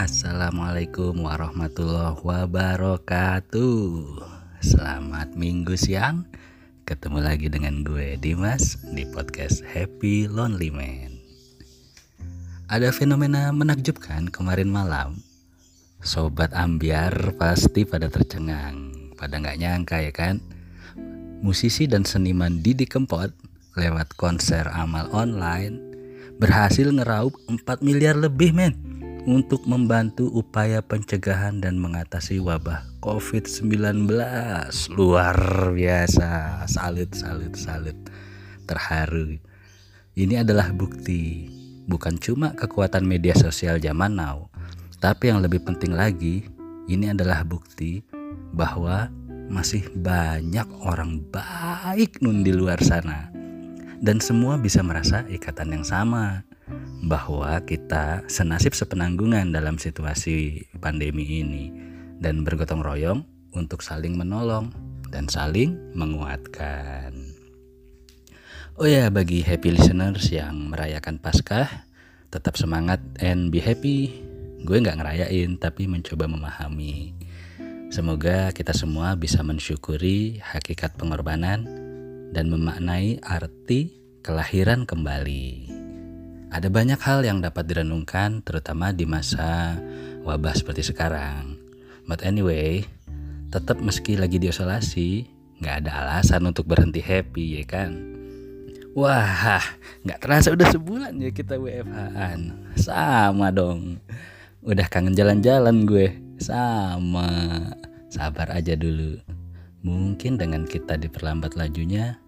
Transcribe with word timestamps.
Assalamualaikum 0.00 1.28
warahmatullahi 1.28 2.24
wabarakatuh. 2.24 3.84
Selamat 4.64 5.36
minggu 5.36 5.76
siang. 5.76 6.24
Ketemu 6.88 7.20
lagi 7.20 7.52
dengan 7.52 7.84
gue 7.84 8.16
Dimas 8.16 8.80
Di 8.96 9.04
podcast 9.04 9.60
Happy 9.60 10.24
Lonely 10.24 10.72
Man. 10.72 11.20
Ada 12.72 12.96
fenomena 12.96 13.52
menakjubkan 13.52 14.32
kemarin 14.32 14.72
malam. 14.72 15.20
Sobat 16.00 16.56
ambiar 16.56 17.36
pasti 17.36 17.84
pada 17.84 18.08
tercengang 18.08 19.12
Pada 19.20 19.36
nggak 19.36 19.60
nyangka 19.60 20.00
ya 20.00 20.16
kan? 20.16 20.40
Musisi 21.44 21.84
dan 21.84 22.08
seniman 22.08 22.64
Didi 22.64 22.88
Kempot 22.88 23.36
Lewat 23.76 24.16
konser 24.16 24.64
amal 24.72 25.12
online 25.12 25.76
berhasil 26.40 26.88
ngeraup 26.88 27.36
4 27.52 27.84
miliar 27.84 28.16
lebih 28.16 28.56
men 28.56 28.89
untuk 29.28 29.64
membantu 29.68 30.28
upaya 30.32 30.80
pencegahan 30.80 31.60
dan 31.60 31.76
mengatasi 31.76 32.40
wabah 32.40 32.84
COVID-19. 33.04 34.08
Luar 34.96 35.38
biasa. 35.72 36.62
Salut, 36.68 37.12
salut, 37.12 37.52
salut. 37.56 37.96
Terharu. 38.64 39.36
Ini 40.16 40.44
adalah 40.44 40.72
bukti 40.72 41.48
bukan 41.90 42.16
cuma 42.22 42.54
kekuatan 42.54 43.02
media 43.02 43.34
sosial 43.34 43.82
zaman 43.82 44.14
now, 44.14 44.46
tapi 45.02 45.32
yang 45.32 45.42
lebih 45.42 45.66
penting 45.66 45.90
lagi, 45.90 46.46
ini 46.86 47.10
adalah 47.10 47.42
bukti 47.42 48.04
bahwa 48.54 49.10
masih 49.50 49.90
banyak 49.98 50.66
orang 50.86 51.18
baik 51.34 52.22
nun 52.22 52.46
di 52.46 52.54
luar 52.54 52.78
sana 52.78 53.34
dan 53.98 54.22
semua 54.22 54.54
bisa 54.54 54.78
merasa 54.86 55.26
ikatan 55.26 55.74
yang 55.74 55.82
sama 55.82 56.46
bahwa 57.04 57.58
kita 57.64 58.28
senasib 58.28 58.76
sepenanggungan 58.76 59.50
dalam 59.50 59.80
situasi 59.80 60.68
pandemi 60.78 61.40
ini 61.40 61.72
dan 62.20 62.44
bergotong 62.44 62.84
royong 62.84 63.24
untuk 63.56 63.80
saling 63.80 64.14
menolong 64.14 64.70
dan 65.10 65.26
saling 65.26 65.74
menguatkan. 65.96 67.12
Oh 68.80 68.88
ya, 68.88 69.12
bagi 69.12 69.44
happy 69.44 69.76
listeners 69.76 70.32
yang 70.32 70.72
merayakan 70.72 71.20
Paskah, 71.20 71.68
tetap 72.32 72.56
semangat 72.56 73.02
and 73.20 73.52
be 73.52 73.60
happy. 73.60 74.08
Gue 74.64 74.80
nggak 74.80 75.00
ngerayain, 75.00 75.56
tapi 75.60 75.84
mencoba 75.84 76.24
memahami. 76.30 77.12
Semoga 77.90 78.54
kita 78.54 78.70
semua 78.70 79.18
bisa 79.18 79.42
mensyukuri 79.42 80.38
hakikat 80.38 80.94
pengorbanan 80.94 81.66
dan 82.30 82.46
memaknai 82.46 83.18
arti 83.20 83.98
kelahiran 84.22 84.86
kembali. 84.86 85.79
Ada 86.50 86.66
banyak 86.66 86.98
hal 86.98 87.22
yang 87.22 87.38
dapat 87.38 87.70
direnungkan 87.70 88.42
terutama 88.42 88.90
di 88.90 89.06
masa 89.06 89.78
wabah 90.26 90.50
seperti 90.50 90.82
sekarang. 90.82 91.54
But 92.10 92.26
anyway, 92.26 92.82
tetap 93.54 93.78
meski 93.78 94.18
lagi 94.18 94.42
diisolasi, 94.42 95.30
nggak 95.62 95.86
ada 95.86 95.90
alasan 96.02 96.50
untuk 96.50 96.66
berhenti 96.66 96.98
happy 96.98 97.62
ya 97.62 97.64
kan? 97.70 97.94
Wah, 98.98 99.62
nggak 100.02 100.18
terasa 100.18 100.50
udah 100.50 100.66
sebulan 100.74 101.22
ya 101.22 101.30
kita 101.30 101.54
WFH-an. 101.54 102.74
Sama 102.74 103.54
dong. 103.54 104.02
Udah 104.66 104.90
kangen 104.90 105.14
jalan-jalan 105.14 105.86
gue. 105.86 106.18
Sama. 106.42 107.30
Sabar 108.10 108.50
aja 108.50 108.74
dulu. 108.74 109.22
Mungkin 109.86 110.34
dengan 110.34 110.66
kita 110.66 110.98
diperlambat 110.98 111.54
lajunya, 111.54 112.18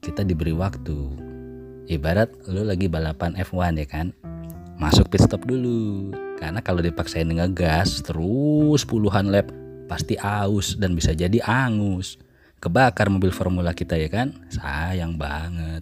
kita 0.00 0.24
diberi 0.24 0.56
waktu. 0.56 1.36
Ibarat 1.88 2.28
lu 2.52 2.68
lagi 2.68 2.84
balapan 2.84 3.32
F1 3.40 3.80
ya 3.80 3.88
kan? 3.88 4.12
Masuk 4.76 5.08
pit 5.08 5.24
stop 5.24 5.48
dulu. 5.48 6.12
Karena 6.36 6.60
kalau 6.60 6.84
dipaksain 6.84 7.24
ngegas 7.24 8.04
terus 8.04 8.84
puluhan 8.84 9.32
lap 9.32 9.48
pasti 9.88 10.20
aus 10.20 10.76
dan 10.76 10.92
bisa 10.92 11.16
jadi 11.16 11.40
angus. 11.48 12.20
Kebakar 12.60 13.08
mobil 13.08 13.32
formula 13.32 13.72
kita 13.72 13.96
ya 13.96 14.12
kan? 14.12 14.36
Sayang 14.52 15.16
banget. 15.16 15.80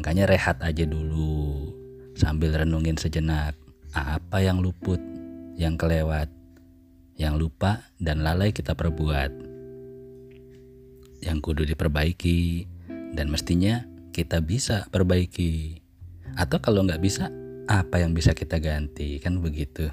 Makanya 0.00 0.32
rehat 0.32 0.64
aja 0.64 0.88
dulu. 0.88 1.76
Sambil 2.16 2.56
renungin 2.56 2.96
sejenak. 2.96 3.52
Apa 3.92 4.40
yang 4.40 4.64
luput, 4.64 5.00
yang 5.60 5.76
kelewat, 5.76 6.32
yang 7.20 7.36
lupa 7.36 7.84
dan 8.00 8.24
lalai 8.24 8.48
kita 8.48 8.72
perbuat. 8.72 9.28
Yang 11.20 11.38
kudu 11.44 11.68
diperbaiki, 11.68 12.64
dan 13.12 13.28
mestinya 13.28 13.84
kita 14.18 14.42
bisa 14.42 14.90
perbaiki. 14.90 15.78
Atau 16.34 16.58
kalau 16.58 16.82
nggak 16.82 16.98
bisa, 16.98 17.30
apa 17.70 18.02
yang 18.02 18.10
bisa 18.10 18.34
kita 18.34 18.58
ganti? 18.58 19.22
Kan 19.22 19.38
begitu. 19.38 19.86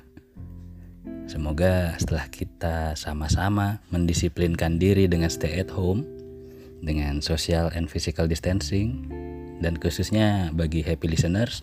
Semoga 1.29 1.93
setelah 2.01 2.25
kita 2.33 2.97
sama-sama 2.97 3.85
mendisiplinkan 3.93 4.81
diri 4.81 5.05
dengan 5.05 5.29
stay 5.29 5.61
at 5.61 5.69
home, 5.69 6.01
dengan 6.81 7.21
social 7.21 7.69
and 7.77 7.85
physical 7.85 8.25
distancing, 8.25 9.05
dan 9.61 9.77
khususnya 9.77 10.49
bagi 10.57 10.81
happy 10.81 11.05
listeners 11.05 11.61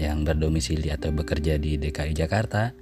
yang 0.00 0.24
berdomisili 0.24 0.88
atau 0.88 1.12
bekerja 1.12 1.60
di 1.60 1.76
DKI 1.76 2.16
Jakarta, 2.16 2.72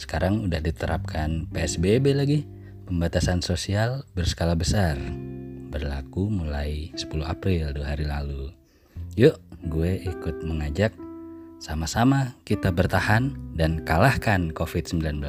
sekarang 0.00 0.48
udah 0.48 0.60
diterapkan 0.64 1.48
PSBB 1.52 2.16
lagi, 2.16 2.44
pembatasan 2.88 3.40
sosial 3.44 4.04
berskala 4.12 4.56
besar 4.56 4.96
berlaku 5.76 6.32
mulai 6.32 6.88
10 6.96 7.12
April 7.20 7.76
dua 7.76 7.92
hari 7.92 8.08
lalu. 8.08 8.48
Yuk, 9.12 9.36
gue 9.68 10.00
ikut 10.08 10.40
mengajak 10.40 10.96
sama-sama 11.60 12.32
kita 12.48 12.72
bertahan 12.72 13.36
dan 13.52 13.84
kalahkan 13.84 14.56
COVID-19. 14.56 15.20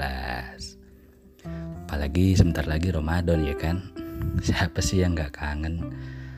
Apalagi 1.83 2.39
sebentar 2.39 2.63
lagi 2.63 2.95
Ramadan 2.95 3.43
ya 3.43 3.59
kan? 3.59 3.91
Siapa 4.47 4.79
sih 4.79 5.03
yang 5.03 5.19
gak 5.19 5.35
kangen 5.35 5.91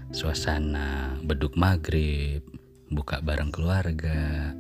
suasana 0.10 1.14
beduk 1.22 1.54
maghrib, 1.54 2.42
buka 2.90 3.22
bareng 3.22 3.54
keluarga, 3.54 4.58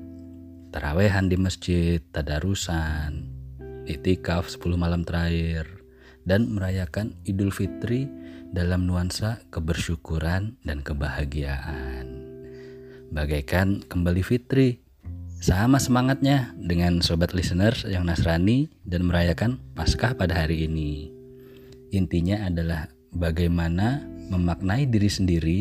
tarawehan 0.70 1.26
di 1.26 1.42
masjid, 1.42 1.98
tadarusan, 2.14 3.26
itikaf 3.90 4.46
10 4.46 4.78
malam 4.78 5.02
terakhir, 5.02 5.66
dan 6.22 6.54
merayakan 6.54 7.18
Idul 7.26 7.50
Fitri 7.50 8.06
dalam 8.50 8.86
nuansa 8.90 9.42
kebersyukuran 9.54 10.58
dan 10.66 10.82
kebahagiaan. 10.82 12.06
Bagaikan 13.10 13.86
kembali 13.86 14.22
fitri, 14.22 14.82
sama 15.40 15.80
semangatnya 15.80 16.54
dengan 16.60 17.00
sobat 17.00 17.32
listeners 17.32 17.88
yang 17.88 18.06
Nasrani 18.06 18.70
dan 18.84 19.08
merayakan 19.08 19.58
Paskah 19.74 20.14
pada 20.14 20.46
hari 20.46 20.68
ini. 20.68 21.10
Intinya 21.90 22.46
adalah 22.46 22.92
bagaimana 23.16 24.04
memaknai 24.30 24.86
diri 24.86 25.10
sendiri 25.10 25.60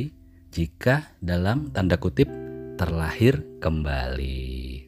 jika 0.52 1.16
dalam 1.24 1.72
tanda 1.72 1.96
kutip 1.96 2.28
terlahir 2.76 3.40
kembali. 3.62 4.84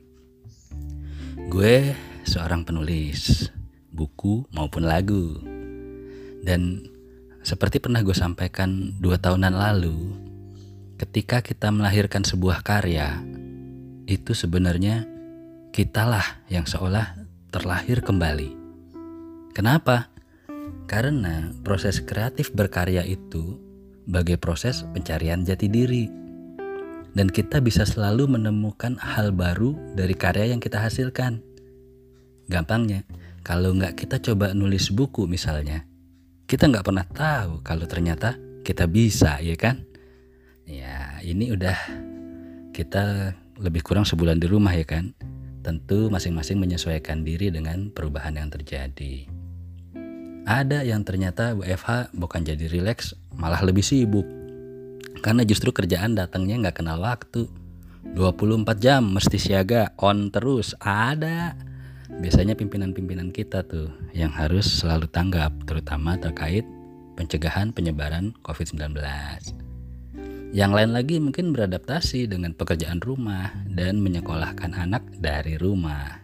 Gue 1.48 1.96
seorang 2.28 2.68
penulis 2.68 3.48
buku 3.90 4.44
maupun 4.52 4.84
lagu 4.84 5.40
dan 6.44 6.84
seperti 7.40 7.80
pernah 7.80 8.04
gue 8.04 8.12
sampaikan 8.12 8.96
dua 9.00 9.16
tahunan 9.16 9.54
lalu, 9.56 10.12
ketika 11.00 11.40
kita 11.40 11.72
melahirkan 11.72 12.20
sebuah 12.20 12.60
karya, 12.60 13.24
itu 14.04 14.36
sebenarnya 14.36 15.08
kitalah 15.72 16.44
yang 16.52 16.68
seolah 16.68 17.16
terlahir 17.48 18.04
kembali. 18.04 18.52
Kenapa? 19.56 20.12
Karena 20.84 21.50
proses 21.64 22.02
kreatif 22.04 22.52
berkarya 22.52 23.06
itu 23.06 23.56
bagai 24.04 24.36
proses 24.36 24.84
pencarian 24.92 25.42
jati 25.46 25.66
diri. 25.70 26.06
Dan 27.10 27.26
kita 27.26 27.58
bisa 27.58 27.82
selalu 27.82 28.38
menemukan 28.38 28.94
hal 29.02 29.34
baru 29.34 29.74
dari 29.98 30.14
karya 30.14 30.54
yang 30.54 30.62
kita 30.62 30.78
hasilkan. 30.78 31.42
Gampangnya, 32.46 33.02
kalau 33.42 33.74
nggak 33.74 33.98
kita 33.98 34.22
coba 34.22 34.54
nulis 34.54 34.94
buku 34.94 35.26
misalnya, 35.26 35.89
kita 36.50 36.66
nggak 36.66 36.82
pernah 36.82 37.06
tahu 37.06 37.62
kalau 37.62 37.86
ternyata 37.86 38.34
kita 38.66 38.90
bisa 38.90 39.38
ya 39.38 39.54
kan? 39.54 39.86
Ya 40.66 41.22
ini 41.22 41.54
udah 41.54 41.78
kita 42.74 43.38
lebih 43.62 43.86
kurang 43.86 44.02
sebulan 44.02 44.42
di 44.42 44.50
rumah 44.50 44.74
ya 44.74 44.82
kan? 44.82 45.14
Tentu 45.62 46.10
masing-masing 46.10 46.58
menyesuaikan 46.58 47.22
diri 47.22 47.54
dengan 47.54 47.94
perubahan 47.94 48.34
yang 48.34 48.50
terjadi. 48.50 49.30
Ada 50.42 50.82
yang 50.82 51.06
ternyata 51.06 51.54
WFH 51.54 52.18
bukan 52.18 52.42
jadi 52.42 52.66
rileks 52.66 53.14
malah 53.38 53.62
lebih 53.62 53.86
sibuk. 53.86 54.26
Karena 55.22 55.46
justru 55.46 55.70
kerjaan 55.70 56.18
datangnya 56.18 56.66
nggak 56.66 56.82
kenal 56.82 56.98
waktu. 56.98 57.46
24 58.18 58.66
jam 58.82 59.06
mesti 59.06 59.38
siaga 59.38 59.94
on 60.02 60.34
terus. 60.34 60.74
Ada 60.82 61.54
biasanya 62.18 62.58
pimpinan-pimpinan 62.58 63.30
kita 63.30 63.62
tuh 63.62 63.86
yang 64.10 64.34
harus 64.34 64.66
selalu 64.66 65.06
tanggap 65.06 65.54
terutama 65.70 66.18
terkait 66.18 66.66
pencegahan 67.14 67.70
penyebaran 67.70 68.34
COVID-19. 68.42 68.98
Yang 70.50 70.72
lain 70.74 70.90
lagi 70.90 71.16
mungkin 71.22 71.54
beradaptasi 71.54 72.26
dengan 72.26 72.50
pekerjaan 72.58 72.98
rumah 72.98 73.54
dan 73.70 74.02
menyekolahkan 74.02 74.74
anak 74.74 75.06
dari 75.22 75.54
rumah. 75.54 76.18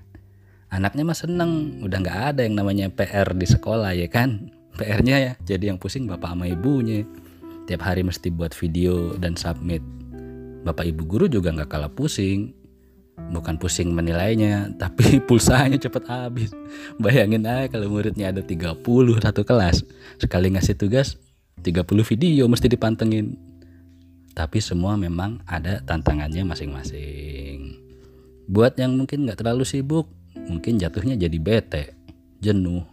anaknya 0.66 1.06
mah 1.06 1.14
seneng 1.14 1.78
udah 1.78 1.98
nggak 2.02 2.20
ada 2.34 2.40
yang 2.42 2.58
namanya 2.58 2.90
PR 2.90 3.30
di 3.38 3.46
sekolah 3.46 3.94
ya 3.94 4.10
kan 4.10 4.50
PR-nya 4.82 5.16
ya 5.22 5.32
jadi 5.46 5.70
yang 5.70 5.78
pusing 5.78 6.10
bapak 6.10 6.34
sama 6.34 6.50
ibunya 6.50 7.06
tiap 7.70 7.86
hari 7.86 8.02
mesti 8.02 8.34
buat 8.34 8.50
video 8.50 9.14
dan 9.14 9.38
submit 9.38 9.78
bapak 10.66 10.90
ibu 10.90 11.06
guru 11.06 11.30
juga 11.30 11.54
nggak 11.54 11.70
kalah 11.70 11.88
pusing 11.94 12.50
bukan 13.16 13.56
pusing 13.56 13.90
menilainya 13.92 14.70
tapi 14.82 15.18
pulsanya 15.24 15.80
cepet 15.80 16.04
habis. 16.06 16.50
Bayangin 17.00 17.48
aja 17.48 17.72
kalau 17.72 17.90
muridnya 17.90 18.30
ada 18.30 18.42
30 18.44 18.80
satu 19.22 19.42
kelas 19.42 19.82
sekali 20.20 20.52
ngasih 20.52 20.76
tugas 20.76 21.16
30 21.60 21.82
video 22.04 22.44
mesti 22.46 22.68
dipantengin. 22.68 23.36
Tapi 24.36 24.60
semua 24.60 25.00
memang 25.00 25.40
ada 25.48 25.80
tantangannya 25.80 26.44
masing-masing. 26.44 27.80
Buat 28.46 28.76
yang 28.76 28.94
mungkin 28.94 29.24
nggak 29.24 29.40
terlalu 29.40 29.64
sibuk 29.64 30.06
mungkin 30.36 30.76
jatuhnya 30.76 31.16
jadi 31.16 31.38
bete 31.40 31.96
jenuh 32.38 32.84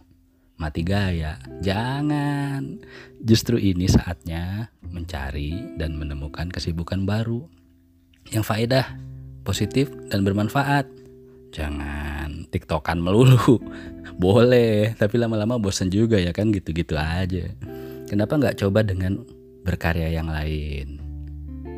mati 0.56 0.82
gaya. 0.86 1.38
Jangan. 1.60 2.80
Justru 3.20 3.58
ini 3.58 3.90
saatnya 3.90 4.70
mencari 4.88 5.76
dan 5.78 5.98
menemukan 5.98 6.50
kesibukan 6.50 7.04
baru. 7.04 7.44
Yang 8.32 8.44
faedah 8.48 8.86
positif 9.44 9.92
dan 10.08 10.24
bermanfaat. 10.24 10.88
Jangan 11.54 12.50
tiktokan 12.50 12.98
melulu. 12.98 13.60
Boleh, 14.24 14.96
tapi 14.98 15.20
lama-lama 15.20 15.60
bosan 15.60 15.92
juga 15.92 16.18
ya 16.18 16.34
kan 16.34 16.50
gitu-gitu 16.50 16.98
aja. 16.98 17.50
Kenapa 18.08 18.40
nggak 18.40 18.58
coba 18.64 18.82
dengan 18.82 19.22
berkarya 19.62 20.10
yang 20.10 20.30
lain? 20.30 20.98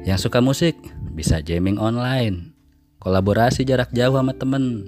Yang 0.07 0.29
suka 0.31 0.39
musik 0.39 0.79
bisa 1.17 1.43
jamming 1.43 1.81
online, 1.81 2.55
kolaborasi 3.01 3.67
jarak 3.67 3.91
jauh 3.91 4.15
sama 4.15 4.37
temen. 4.37 4.87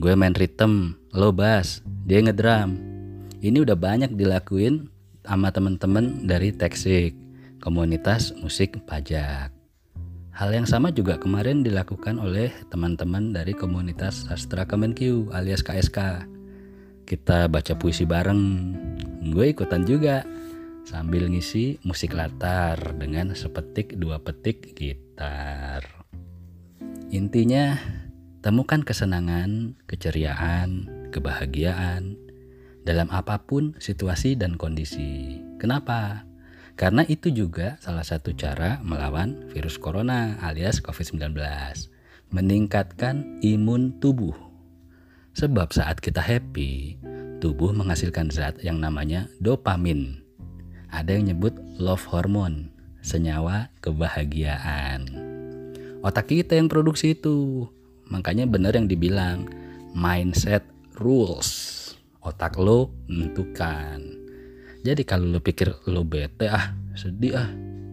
Gue 0.00 0.16
main 0.16 0.34
rhythm, 0.34 0.98
lo 1.14 1.30
bass, 1.30 1.80
dia 2.04 2.20
ngedrum. 2.20 2.76
Ini 3.40 3.62
udah 3.64 3.76
banyak 3.76 4.16
dilakuin 4.18 4.90
sama 5.24 5.52
temen-temen 5.54 6.26
dari 6.28 6.52
Texik, 6.52 7.16
komunitas 7.60 8.34
musik 8.36 8.80
pajak. 8.84 9.59
Hal 10.40 10.56
yang 10.56 10.64
sama 10.64 10.88
juga 10.88 11.20
kemarin 11.20 11.60
dilakukan 11.60 12.16
oleh 12.16 12.48
teman-teman 12.72 13.28
dari 13.28 13.52
komunitas 13.52 14.24
sastra 14.24 14.64
Kemenkyu 14.64 15.28
alias 15.36 15.60
KSK. 15.60 16.24
Kita 17.04 17.44
baca 17.44 17.76
puisi 17.76 18.08
bareng, 18.08 18.72
gue 19.36 19.52
ikutan 19.52 19.84
juga 19.84 20.24
sambil 20.88 21.28
ngisi 21.28 21.76
musik 21.84 22.16
latar 22.16 22.80
dengan 22.96 23.36
sepetik 23.36 24.00
dua 24.00 24.16
petik 24.16 24.72
gitar. 24.72 25.84
Intinya, 27.12 27.76
temukan 28.40 28.80
kesenangan, 28.80 29.76
keceriaan, 29.84 30.88
kebahagiaan 31.12 32.16
dalam 32.88 33.12
apa 33.12 33.44
pun 33.44 33.76
situasi 33.76 34.40
dan 34.40 34.56
kondisi. 34.56 35.36
Kenapa? 35.60 36.29
Karena 36.78 37.02
itu 37.06 37.28
juga 37.30 37.76
salah 37.82 38.04
satu 38.04 38.32
cara 38.34 38.80
melawan 38.80 39.50
virus 39.52 39.76
corona 39.76 40.38
alias 40.40 40.80
COVID-19. 40.80 41.36
Meningkatkan 42.30 43.42
imun 43.42 43.98
tubuh. 43.98 44.34
Sebab 45.34 45.70
saat 45.74 46.02
kita 46.02 46.22
happy, 46.22 46.98
tubuh 47.42 47.70
menghasilkan 47.74 48.30
zat 48.30 48.58
yang 48.62 48.78
namanya 48.78 49.26
dopamin. 49.42 50.22
Ada 50.90 51.18
yang 51.18 51.34
nyebut 51.34 51.54
love 51.78 52.02
hormone, 52.10 52.70
senyawa 53.00 53.70
kebahagiaan. 53.80 55.06
Otak 56.00 56.32
kita 56.32 56.56
yang 56.56 56.66
produksi 56.66 57.12
itu. 57.12 57.68
Makanya 58.10 58.48
benar 58.48 58.74
yang 58.74 58.90
dibilang 58.90 59.46
mindset 59.94 60.66
rules. 60.98 61.78
Otak 62.20 62.58
lo 62.58 62.90
menentukan 63.06 64.20
jadi 64.80 65.02
kalau 65.04 65.28
lo 65.28 65.40
pikir 65.44 65.76
lo 65.92 66.08
bete 66.08 66.48
ah, 66.48 66.72
sedih 66.96 67.36
ah, 67.36 67.48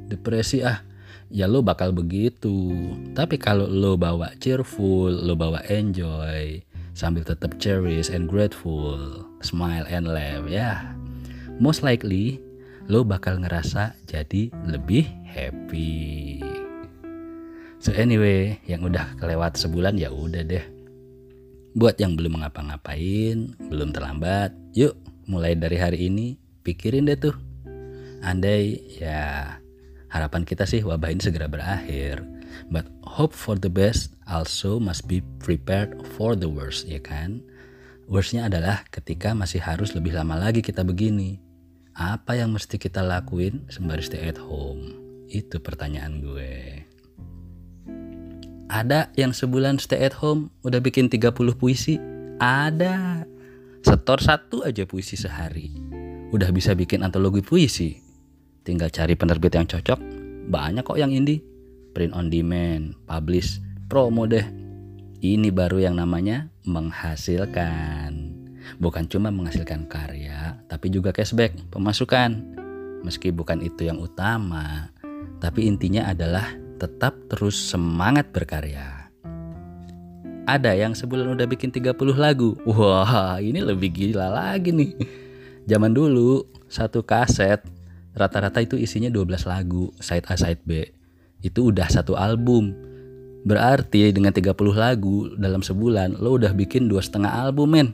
depresi 0.07 0.63
ah, 0.63 0.87
ya 1.27 1.45
lo 1.47 1.59
bakal 1.59 1.91
begitu. 1.91 2.71
Tapi 3.11 3.35
kalau 3.35 3.67
lo 3.67 3.99
bawa 3.99 4.31
cheerful, 4.39 5.11
lo 5.11 5.35
bawa 5.35 5.63
enjoy, 5.67 6.63
sambil 6.95 7.27
tetap 7.27 7.59
cherish 7.59 8.07
and 8.07 8.31
grateful, 8.31 9.27
smile 9.43 9.83
and 9.91 10.07
laugh 10.07 10.47
ya. 10.47 10.95
Most 11.59 11.83
likely 11.83 12.39
lo 12.87 13.03
bakal 13.03 13.43
ngerasa 13.43 13.91
jadi 14.07 14.47
lebih 14.63 15.03
happy. 15.27 16.39
So 17.83 17.93
anyway, 17.93 18.57
yang 18.65 18.87
udah 18.87 19.19
kelewat 19.19 19.59
sebulan 19.59 19.99
ya 19.99 20.09
udah 20.09 20.43
deh. 20.43 20.65
Buat 21.77 22.01
yang 22.01 22.17
belum 22.17 22.41
ngapa-ngapain, 22.41 23.53
belum 23.69 23.93
terlambat, 23.93 24.49
yuk 24.73 24.97
mulai 25.29 25.53
dari 25.53 25.77
hari 25.77 26.09
ini 26.09 26.46
pikirin 26.67 27.07
deh 27.07 27.15
tuh. 27.15 27.35
Andai 28.19 28.83
ya 28.99 29.55
harapan 30.11 30.43
kita 30.43 30.67
sih 30.67 30.83
wabah 30.83 31.15
ini 31.15 31.23
segera 31.23 31.47
berakhir. 31.47 32.19
But 32.67 32.91
hope 33.07 33.31
for 33.31 33.55
the 33.55 33.71
best 33.71 34.19
also 34.27 34.83
must 34.83 35.07
be 35.07 35.23
prepared 35.39 35.95
for 36.19 36.35
the 36.35 36.51
worst 36.51 36.83
ya 36.91 36.99
kan? 36.99 37.39
Worstnya 38.11 38.51
adalah 38.51 38.83
ketika 38.91 39.31
masih 39.31 39.63
harus 39.63 39.95
lebih 39.95 40.15
lama 40.15 40.35
lagi 40.35 40.59
kita 40.59 40.83
begini. 40.83 41.39
Apa 41.97 42.35
yang 42.35 42.51
mesti 42.51 42.75
kita 42.75 43.03
lakuin 43.03 43.67
sembari 43.71 44.03
stay 44.03 44.27
at 44.27 44.39
home? 44.39 44.95
Itu 45.27 45.59
pertanyaan 45.59 46.23
gue. 46.23 46.83
Ada 48.67 49.11
yang 49.15 49.31
sebulan 49.31 49.79
stay 49.79 50.07
at 50.07 50.15
home 50.19 50.51
udah 50.63 50.79
bikin 50.79 51.11
30 51.11 51.35
puisi? 51.55 51.99
Ada. 52.39 53.27
Setor 53.83 54.19
satu 54.19 54.63
aja 54.67 54.83
puisi 54.83 55.15
sehari 55.15 55.96
udah 56.31 56.49
bisa 56.51 56.75
bikin 56.75 57.03
antologi 57.03 57.39
puisi. 57.39 57.95
Tinggal 58.67 58.91
cari 58.91 59.15
penerbit 59.15 59.55
yang 59.55 59.67
cocok, 59.67 59.99
banyak 60.51 60.83
kok 60.83 60.99
yang 60.99 61.11
indie. 61.15 61.39
Print 61.95 62.13
on 62.13 62.27
demand, 62.29 62.93
publish, 63.07 63.57
promo 63.89 64.27
deh. 64.27 64.43
Ini 65.17 65.49
baru 65.49 65.81
yang 65.81 65.97
namanya 65.97 66.51
menghasilkan. 66.67 68.37
Bukan 68.77 69.07
cuma 69.07 69.31
menghasilkan 69.31 69.87
karya, 69.87 70.59
tapi 70.67 70.91
juga 70.91 71.15
cashback, 71.15 71.55
pemasukan. 71.71 72.59
Meski 73.01 73.31
bukan 73.31 73.63
itu 73.63 73.87
yang 73.87 73.97
utama, 73.97 74.91
tapi 75.39 75.65
intinya 75.65 76.11
adalah 76.11 76.51
tetap 76.77 77.17
terus 77.31 77.55
semangat 77.55 78.29
berkarya. 78.29 79.09
Ada 80.47 80.75
yang 80.75 80.93
sebulan 80.93 81.33
udah 81.39 81.47
bikin 81.47 81.71
30 81.73 81.97
lagu. 82.15 82.55
Wah, 82.67 83.39
ini 83.39 83.59
lebih 83.63 83.89
gila 83.89 84.31
lagi 84.31 84.69
nih. 84.75 85.26
Zaman 85.67 85.91
dulu 85.91 86.47
satu 86.71 87.03
kaset 87.03 87.59
rata-rata 88.15 88.63
itu 88.63 88.79
isinya 88.79 89.11
12 89.11 89.43
lagu, 89.43 89.91
side 89.99 90.23
A, 90.31 90.39
side 90.39 90.63
B. 90.63 90.87
Itu 91.43 91.75
udah 91.75 91.91
satu 91.91 92.15
album. 92.15 92.71
Berarti 93.43 94.15
dengan 94.15 94.31
30 94.31 94.55
lagu 94.73 95.27
dalam 95.35 95.59
sebulan 95.59 96.23
lo 96.23 96.39
udah 96.39 96.55
bikin 96.55 96.87
dua 96.87 97.03
setengah 97.03 97.31
album 97.45 97.75
men. 97.75 97.89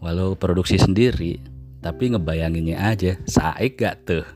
Walau 0.00 0.36
produksi 0.36 0.80
sendiri, 0.80 1.40
tapi 1.84 2.12
ngebayanginnya 2.12 2.76
aja, 2.80 3.20
saik 3.24 3.80
gak 3.80 3.96
tuh? 4.08 4.26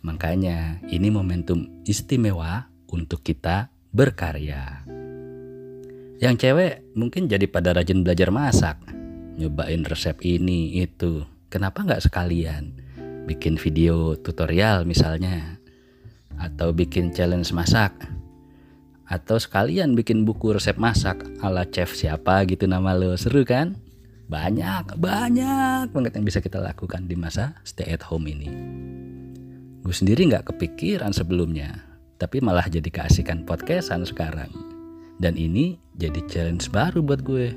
Makanya 0.00 0.80
ini 0.88 1.08
momentum 1.12 1.84
istimewa 1.84 2.68
untuk 2.88 3.20
kita 3.20 3.68
berkarya. 3.92 4.88
Yang 6.20 6.34
cewek 6.48 6.72
mungkin 6.96 7.28
jadi 7.28 7.48
pada 7.48 7.72
rajin 7.72 8.04
belajar 8.04 8.28
masak, 8.28 8.76
nyobain 9.40 9.84
resep 9.88 10.20
ini 10.20 10.84
itu 10.84 11.24
kenapa 11.50 11.82
nggak 11.82 12.06
sekalian 12.06 12.78
bikin 13.26 13.58
video 13.58 14.14
tutorial 14.16 14.86
misalnya? 14.86 15.58
Atau 16.40 16.72
bikin 16.72 17.12
challenge 17.12 17.52
masak? 17.52 17.92
Atau 19.04 19.36
sekalian 19.42 19.98
bikin 19.98 20.22
buku 20.22 20.54
resep 20.54 20.78
masak 20.78 21.20
ala 21.42 21.66
chef 21.66 21.92
siapa 21.92 22.46
gitu 22.46 22.70
nama 22.70 22.94
lo? 22.94 23.12
Seru 23.18 23.42
kan? 23.42 23.76
Banyak 24.30 24.94
banyak 25.02 25.90
banget 25.90 26.14
yang 26.14 26.24
bisa 26.24 26.38
kita 26.38 26.62
lakukan 26.62 27.10
di 27.10 27.18
masa 27.18 27.58
stay 27.66 27.90
at 27.90 28.06
home 28.06 28.30
ini. 28.30 28.48
Gue 29.82 29.90
sendiri 29.90 30.30
nggak 30.30 30.54
kepikiran 30.54 31.10
sebelumnya 31.10 31.90
tapi 32.20 32.38
malah 32.44 32.68
jadi 32.68 32.86
keasikan 32.86 33.42
podcastan 33.48 34.04
sekarang. 34.04 34.52
Dan 35.16 35.40
ini 35.40 35.80
jadi 35.96 36.20
challenge 36.28 36.68
baru 36.68 37.00
buat 37.00 37.24
gue. 37.26 37.52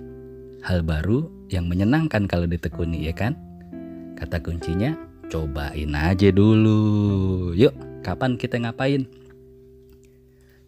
Hal 0.64 0.82
baru 0.88 1.28
yang 1.52 1.68
menyenangkan 1.68 2.24
kalau 2.26 2.48
ditekuni 2.48 3.06
ya 3.06 3.14
kan 3.14 3.36
Kata 4.24 4.40
kuncinya, 4.40 4.96
cobain 5.28 5.92
aja 6.00 6.32
dulu. 6.32 7.52
Yuk, 7.60 7.76
kapan 8.08 8.40
kita 8.40 8.56
ngapain? 8.56 9.04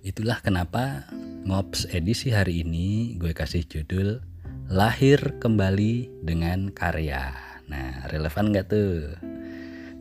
Itulah 0.04 0.44
kenapa 0.44 1.08
Ngops 1.48 1.88
edisi 1.96 2.36
hari 2.36 2.68
ini 2.68 3.16
gue 3.16 3.32
kasih 3.32 3.64
judul 3.64 4.20
Lahir 4.68 5.40
Kembali 5.40 6.20
dengan 6.20 6.68
Karya. 6.68 7.32
Nah, 7.72 8.04
relevan 8.12 8.52
gak 8.52 8.76
tuh? 8.76 9.16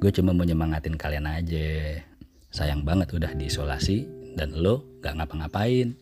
Gue 0.03 0.11
cuma 0.11 0.35
mau 0.35 0.43
nyemangatin 0.43 0.99
kalian 0.99 1.31
aja. 1.31 2.03
Sayang 2.51 2.83
banget 2.83 3.15
udah 3.15 3.39
diisolasi 3.39 4.35
dan 4.35 4.51
lo 4.51 4.99
gak 4.99 5.15
ngapa-ngapain. 5.15 5.95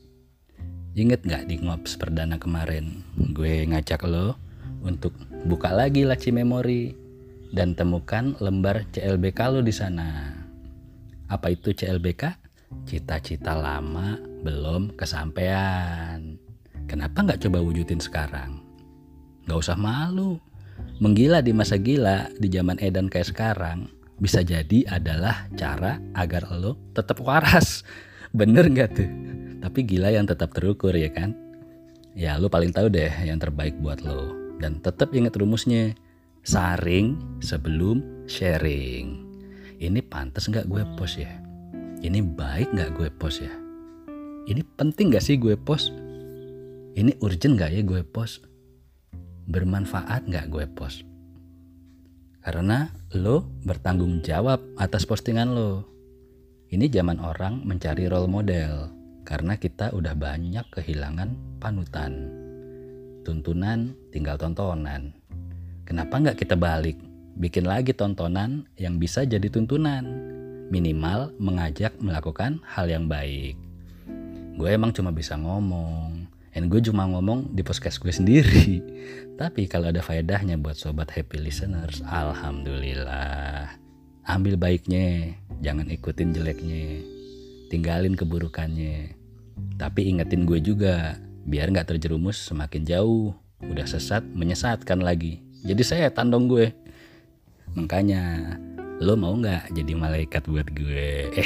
Ingat 0.97 1.21
gak 1.28 1.52
di 1.52 1.61
Ngops 1.61 2.00
perdana 2.00 2.40
kemarin? 2.40 3.04
Gue 3.37 3.68
ngajak 3.68 4.09
lo 4.09 4.40
untuk 4.80 5.12
buka 5.44 5.68
lagi 5.68 6.09
laci 6.09 6.32
memori 6.32 7.01
dan 7.52 7.76
temukan 7.76 8.32
lembar 8.40 8.88
CLBK 8.90 9.40
lo 9.52 9.61
di 9.61 9.71
sana. 9.71 10.32
Apa 11.28 11.52
itu 11.52 11.76
CLBK? 11.76 12.40
Cita-cita 12.88 13.52
lama 13.52 14.16
belum 14.40 14.97
kesampaian. 14.97 16.40
Kenapa 16.88 17.21
nggak 17.21 17.44
coba 17.47 17.61
wujudin 17.61 18.00
sekarang? 18.00 18.64
Nggak 19.44 19.61
usah 19.61 19.76
malu. 19.76 20.40
Menggila 20.99 21.44
di 21.44 21.52
masa 21.52 21.76
gila 21.76 22.32
di 22.40 22.49
zaman 22.49 22.80
edan 22.80 23.12
kayak 23.12 23.28
sekarang 23.28 23.87
bisa 24.16 24.40
jadi 24.40 24.88
adalah 24.88 25.47
cara 25.54 26.00
agar 26.16 26.49
lo 26.49 26.80
tetap 26.97 27.21
waras. 27.21 27.85
Bener 28.38 28.73
nggak 28.73 28.90
tuh? 28.97 29.11
Tapi 29.61 29.78
gila 29.85 30.09
yang 30.11 30.25
tetap 30.25 30.56
terukur 30.56 30.97
ya 30.97 31.12
kan? 31.12 31.37
Ya 32.16 32.40
lo 32.40 32.49
paling 32.49 32.73
tahu 32.73 32.88
deh 32.88 33.12
yang 33.25 33.37
terbaik 33.37 33.76
buat 33.78 34.00
lo. 34.00 34.32
Dan 34.56 34.80
tetap 34.80 35.12
ingat 35.12 35.37
rumusnya 35.37 35.92
saring 36.42 37.38
sebelum 37.38 38.26
sharing. 38.26 39.22
Ini 39.78 40.02
pantas 40.02 40.50
nggak 40.50 40.66
gue 40.66 40.82
post 40.99 41.22
ya? 41.22 41.30
Ini 42.02 42.18
baik 42.18 42.75
nggak 42.75 42.90
gue 42.99 43.08
post 43.14 43.46
ya? 43.46 43.54
Ini 44.50 44.62
penting 44.75 45.14
nggak 45.14 45.22
sih 45.22 45.38
gue 45.38 45.54
post? 45.54 45.94
Ini 46.99 47.14
urgent 47.22 47.54
nggak 47.54 47.70
ya 47.70 47.82
gue 47.87 48.02
post? 48.02 48.42
Bermanfaat 49.46 50.26
nggak 50.26 50.50
gue 50.50 50.66
post? 50.75 51.06
Karena 52.42 52.90
lo 53.14 53.46
bertanggung 53.62 54.18
jawab 54.26 54.58
atas 54.82 55.06
postingan 55.06 55.54
lo. 55.54 55.87
Ini 56.75 56.90
zaman 56.90 57.22
orang 57.22 57.62
mencari 57.62 58.11
role 58.11 58.26
model 58.26 58.90
karena 59.22 59.54
kita 59.54 59.94
udah 59.94 60.18
banyak 60.18 60.66
kehilangan 60.75 61.62
panutan. 61.62 62.34
Tuntunan 63.22 63.94
tinggal 64.11 64.34
tontonan. 64.34 65.21
Kenapa 65.82 66.14
nggak 66.22 66.38
kita 66.38 66.54
balik? 66.54 66.94
Bikin 67.34 67.66
lagi 67.66 67.90
tontonan 67.90 68.70
yang 68.78 69.02
bisa 69.02 69.26
jadi 69.26 69.48
tuntunan. 69.50 70.04
Minimal 70.70 71.34
mengajak 71.42 71.98
melakukan 71.98 72.62
hal 72.64 72.86
yang 72.86 73.10
baik. 73.10 73.58
Gue 74.54 74.68
emang 74.72 74.94
cuma 74.94 75.10
bisa 75.10 75.34
ngomong. 75.34 76.28
Dan 76.52 76.68
gue 76.68 76.84
cuma 76.84 77.08
ngomong 77.08 77.56
di 77.56 77.64
podcast 77.64 77.98
gue 77.98 78.12
sendiri. 78.12 78.78
Tapi 79.40 79.66
kalau 79.66 79.90
ada 79.90 80.04
faedahnya 80.04 80.60
buat 80.60 80.76
sobat 80.76 81.10
happy 81.10 81.40
listeners, 81.40 82.04
alhamdulillah. 82.04 83.74
Ambil 84.28 84.54
baiknya, 84.54 85.34
jangan 85.64 85.90
ikutin 85.90 86.36
jeleknya. 86.36 87.02
Tinggalin 87.72 88.14
keburukannya. 88.14 89.16
Tapi 89.80 90.14
ingetin 90.14 90.46
gue 90.46 90.60
juga, 90.60 91.18
biar 91.48 91.72
nggak 91.74 91.96
terjerumus 91.96 92.38
semakin 92.38 92.86
jauh. 92.86 93.34
Udah 93.64 93.88
sesat, 93.88 94.22
menyesatkan 94.22 95.00
lagi. 95.00 95.42
Jadi 95.62 95.83
saya 95.87 96.11
tandong 96.11 96.50
gue. 96.50 96.75
Makanya 97.78 98.59
lo 98.99 99.14
mau 99.14 99.38
nggak 99.38 99.71
jadi 99.71 99.95
malaikat 99.95 100.42
buat 100.50 100.66
gue? 100.75 101.31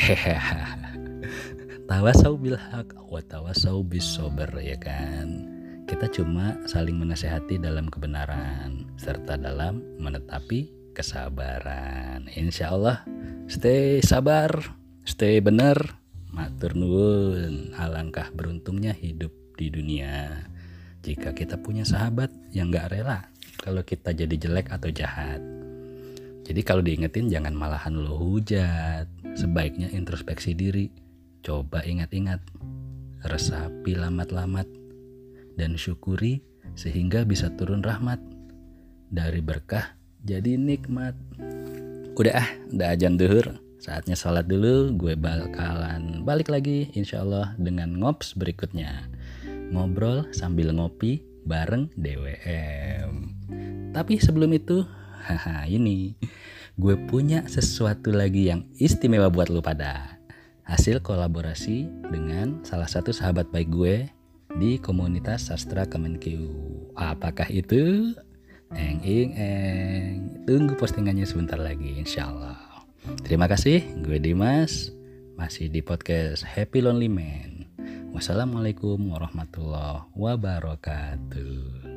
tawasau 1.90 2.34
bil 2.34 2.58
haq 2.58 2.98
wa 3.06 3.20
tawasau 3.20 3.84
bis 3.84 4.08
sober 4.08 4.48
ya 4.56 4.80
kan. 4.80 5.52
Kita 5.84 6.08
cuma 6.10 6.56
saling 6.66 6.98
menasehati 6.98 7.62
dalam 7.62 7.92
kebenaran 7.92 8.88
serta 8.96 9.36
dalam 9.36 9.84
menetapi 10.00 10.72
kesabaran. 10.96 12.26
Insya 12.32 12.72
Allah 12.72 13.04
stay 13.52 14.00
sabar, 14.00 14.48
stay 15.04 15.44
bener, 15.44 15.76
matur 16.32 16.72
nuwun. 16.72 17.76
Alangkah 17.76 18.32
beruntungnya 18.32 18.96
hidup 18.96 19.30
di 19.60 19.68
dunia 19.68 20.48
jika 21.06 21.30
kita 21.36 21.62
punya 21.62 21.86
sahabat 21.86 22.34
yang 22.50 22.74
gak 22.74 22.90
rela 22.90 23.30
kalau 23.66 23.82
kita 23.82 24.14
jadi 24.14 24.30
jelek 24.38 24.70
atau 24.70 24.94
jahat. 24.94 25.42
Jadi 26.46 26.62
kalau 26.62 26.86
diingetin 26.86 27.26
jangan 27.26 27.50
malahan 27.50 27.98
lo 27.98 28.14
hujat. 28.14 29.10
Sebaiknya 29.34 29.90
introspeksi 29.90 30.54
diri. 30.54 30.86
Coba 31.42 31.82
ingat-ingat. 31.82 32.38
Resapi 33.26 33.98
lamat-lamat. 33.98 34.70
Dan 35.58 35.74
syukuri 35.74 36.46
sehingga 36.78 37.26
bisa 37.26 37.50
turun 37.58 37.82
rahmat. 37.82 38.22
Dari 39.10 39.42
berkah 39.42 39.98
jadi 40.22 40.54
nikmat. 40.54 41.18
Udah 42.14 42.46
ah, 42.46 42.48
udah 42.70 42.94
ajan 42.94 43.18
duhur. 43.18 43.58
Saatnya 43.82 44.14
sholat 44.14 44.46
dulu, 44.46 44.94
gue 44.94 45.14
bakalan 45.18 46.22
balik 46.22 46.54
lagi 46.54 46.90
insya 46.94 47.26
Allah 47.26 47.58
dengan 47.58 47.98
ngops 47.98 48.38
berikutnya. 48.38 49.10
Ngobrol 49.74 50.30
sambil 50.30 50.70
ngopi 50.70 51.22
bareng 51.46 51.90
DWM. 51.94 53.35
Tapi 53.92 54.18
sebelum 54.20 54.52
itu, 54.54 54.84
haha 55.26 55.66
ini 55.66 56.16
gue 56.76 56.94
punya 57.08 57.48
sesuatu 57.48 58.12
lagi 58.12 58.52
yang 58.52 58.68
istimewa 58.76 59.32
buat 59.32 59.48
lo 59.48 59.64
pada. 59.64 60.20
Hasil 60.66 60.98
kolaborasi 61.00 61.86
dengan 62.10 62.60
salah 62.66 62.90
satu 62.90 63.14
sahabat 63.14 63.48
baik 63.54 63.70
gue 63.70 64.10
di 64.58 64.82
komunitas 64.82 65.48
sastra 65.48 65.86
Kemenkeu. 65.86 66.50
Apakah 66.98 67.46
itu? 67.48 68.12
Eng 68.74 68.98
ing 69.06 69.30
eng. 69.38 70.42
Tunggu 70.42 70.74
postingannya 70.74 71.22
sebentar 71.22 71.56
lagi 71.56 72.02
insya 72.02 72.34
Allah. 72.34 72.58
Terima 73.22 73.46
kasih, 73.46 74.02
gue 74.02 74.18
Dimas. 74.18 74.90
Masih 75.38 75.70
di 75.70 75.84
podcast 75.84 76.42
Happy 76.42 76.82
Lonely 76.82 77.06
Man. 77.06 77.68
Wassalamualaikum 78.10 79.12
warahmatullahi 79.12 80.08
wabarakatuh. 80.16 81.95